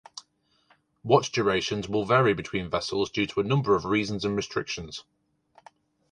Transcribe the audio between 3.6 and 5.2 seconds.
of reasons and restrictions.